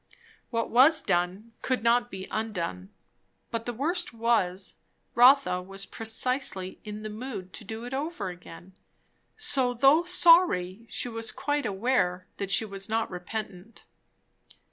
[0.49, 2.89] What was done could not be undone;
[3.51, 4.73] but the worst was,
[5.13, 8.73] Rotha was precisely in the mood to do it over again;
[9.37, 13.83] so though sorry she was quite aware that she was not repentant.